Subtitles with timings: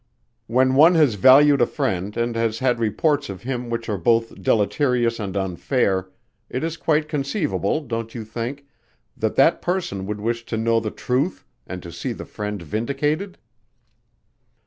[0.47, 4.41] "When one has valued a friend and has had reports of him which are both
[4.41, 6.09] deleterious and unfair
[6.49, 8.65] it is quite conceivable, don't you think,
[9.15, 13.37] that that person would wish to know the truth and to see the friend vindicated?"